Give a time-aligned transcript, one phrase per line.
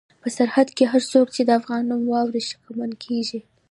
[0.21, 3.39] په سرحد کې هر څوک چې د افغان نوم واوري شکمن کېږي.